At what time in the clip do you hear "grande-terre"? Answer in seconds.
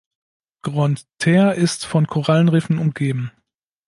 0.63-1.53